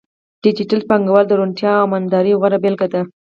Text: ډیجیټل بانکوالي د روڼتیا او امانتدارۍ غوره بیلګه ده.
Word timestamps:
ډیجیټل 0.43 0.81
بانکوالي 0.89 1.27
د 1.27 1.31
روڼتیا 1.39 1.71
او 1.77 1.85
امانتدارۍ 1.87 2.31
غوره 2.39 2.57
بیلګه 2.63 2.87
ده. 2.93 3.01